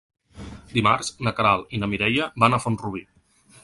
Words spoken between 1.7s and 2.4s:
i na Mireia